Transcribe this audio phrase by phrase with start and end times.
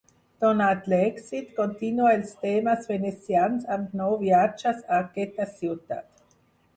[0.43, 6.25] Donat l'èxit, continua els temes venecians amb nou viatges a aquesta ciutat.